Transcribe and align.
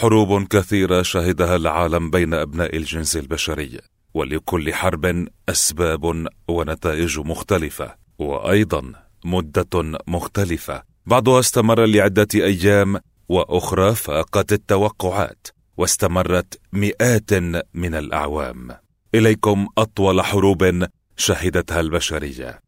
حروب 0.00 0.46
كثيرة 0.46 1.02
شهدها 1.02 1.56
العالم 1.56 2.10
بين 2.10 2.34
أبناء 2.34 2.76
الجنس 2.76 3.16
البشري 3.16 3.78
ولكل 4.14 4.74
حرب 4.74 5.26
أسباب 5.48 6.26
ونتائج 6.48 7.18
مختلفة 7.18 7.94
وأيضا 8.18 8.92
مدة 9.24 10.00
مختلفة. 10.06 10.82
بعضها 11.06 11.40
استمر 11.40 11.84
لعدة 11.84 12.26
أيام 12.34 13.00
وأخرى 13.28 13.94
فاقت 13.94 14.52
التوقعات 14.52 15.46
واستمرت 15.76 16.60
مئات 16.72 17.32
من 17.74 17.94
الأعوام. 17.94 18.68
إليكم 19.14 19.68
أطول 19.78 20.22
حروب 20.22 20.84
شهدتها 21.16 21.80
البشرية. 21.80 22.60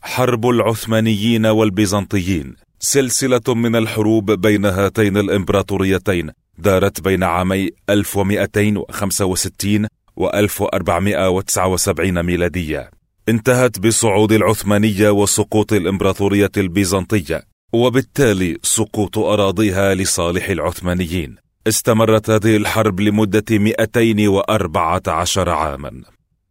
حرب 0.00 0.48
العثمانيين 0.48 1.46
والبيزنطيين 1.46 2.56
سلسلة 2.80 3.54
من 3.54 3.76
الحروب 3.76 4.30
بين 4.30 4.64
هاتين 4.64 5.16
الإمبراطوريتين 5.16 6.30
دارت 6.58 7.00
بين 7.00 7.22
عامي 7.22 7.70
1265 7.90 9.86
و 10.16 10.28
1479 10.28 12.22
ميلادية. 12.22 12.90
انتهت 13.28 13.78
بصعود 13.78 14.32
العثمانية 14.32 15.10
وسقوط 15.10 15.72
الإمبراطورية 15.72 16.50
البيزنطية 16.56 17.42
وبالتالي 17.72 18.58
سقوط 18.62 19.18
أراضيها 19.18 19.94
لصالح 19.94 20.48
العثمانيين. 20.48 21.36
استمرت 21.66 22.30
هذه 22.30 22.56
الحرب 22.56 23.00
لمدة 23.00 23.44
214 23.50 25.50
عاما. 25.50 26.02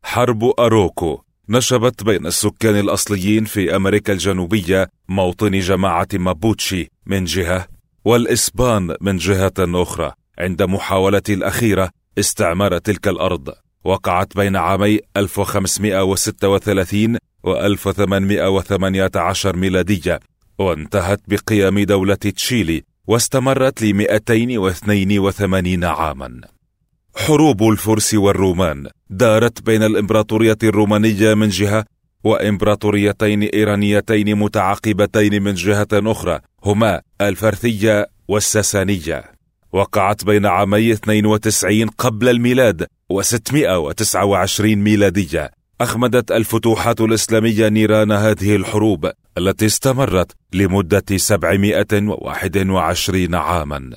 حرب 0.03 0.53
أروكو 0.59 1.21
نشبت 1.49 2.03
بين 2.03 2.25
السكان 2.25 2.79
الأصليين 2.79 3.45
في 3.45 3.75
أمريكا 3.75 4.13
الجنوبية 4.13 4.89
موطن 5.09 5.59
جماعة 5.59 6.07
مابوتشي 6.13 6.91
من 7.05 7.25
جهة 7.25 7.67
والإسبان 8.07 8.95
من 9.01 9.17
جهة 9.17 9.53
أخرى. 9.59 10.11
عند 10.39 10.63
محاولة 10.63 11.21
الأخيرة 11.29 11.89
استعمار 12.19 12.77
تلك 12.77 13.07
الأرض. 13.07 13.53
وقعت 13.83 14.37
بين 14.37 14.55
عامي 14.55 14.99
1536 15.17 17.17
و 17.43 17.55
1818 17.55 19.55
ميلادية 19.55 20.19
وانتهت 20.59 21.21
بقيام 21.27 21.79
دولة 21.79 22.15
تشيلي 22.15 22.83
واستمرت 23.07 23.81
ل 23.81 23.93
282 23.93 25.83
عاما. 25.83 26.41
حروب 27.15 27.63
الفرس 27.63 28.13
والرومان 28.13 28.87
دارت 29.09 29.61
بين 29.61 29.83
الإمبراطورية 29.83 30.57
الرومانية 30.63 31.33
من 31.33 31.49
جهة 31.49 31.85
وإمبراطوريتين 32.27 33.43
إيرانيتين 33.43 34.35
متعاقبتين 34.35 35.43
من 35.43 35.53
جهة 35.53 35.87
أخرى 35.93 36.39
هما 36.65 37.01
الفرثية 37.21 38.07
والساسانية. 38.27 39.31
وقعت 39.73 40.25
بين 40.25 40.45
عامي 40.45 40.91
92 40.91 41.87
قبل 41.87 42.29
الميلاد 42.29 42.87
و629 43.13 44.61
ميلادية. 44.61 45.51
أخمدت 45.81 46.31
الفتوحات 46.31 47.01
الإسلامية 47.01 47.67
نيران 47.67 48.11
هذه 48.11 48.55
الحروب 48.55 49.11
التي 49.37 49.65
استمرت 49.65 50.31
لمدة 50.53 51.03
721 51.15 53.35
عاما. 53.35 53.91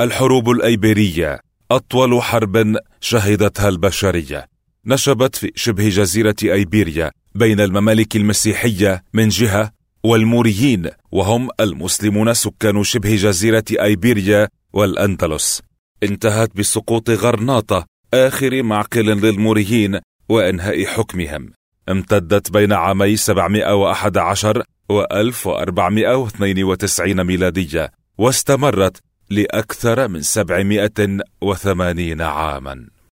الحروب 0.00 0.50
الأيبيرية 0.50 1.40
أطول 1.70 2.22
حرب 2.22 2.76
شهدتها 3.00 3.68
البشرية. 3.68 4.46
نشبت 4.86 5.36
في 5.36 5.52
شبه 5.54 5.88
جزيرة 5.88 6.36
أيبيريا 6.42 7.10
بين 7.36 7.60
الممالك 7.60 8.16
المسيحية 8.16 9.04
من 9.14 9.28
جهة 9.28 9.72
والموريين 10.04 10.90
وهم 11.12 11.48
المسلمون 11.60 12.34
سكان 12.34 12.84
شبه 12.84 13.16
جزيرة 13.16 13.64
أيبيريا 13.70 14.48
والأندلس. 14.72 15.62
انتهت 16.02 16.56
بسقوط 16.56 17.10
غرناطة 17.10 17.86
آخر 18.14 18.62
معقل 18.62 19.06
للموريين 19.06 20.00
وإنهاء 20.28 20.84
حكمهم. 20.84 21.52
امتدت 21.88 22.50
بين 22.50 22.72
عامي 22.72 23.16
711 23.16 24.62
و 24.88 25.00
1492 25.00 27.24
ميلادية 27.24 27.90
واستمرت 28.18 28.96
لأكثر 29.30 30.08
من 30.08 30.22
780 30.22 32.22
عاما. 32.22 32.95